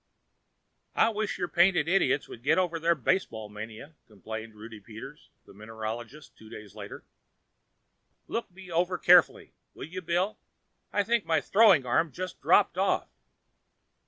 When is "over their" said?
2.57-2.95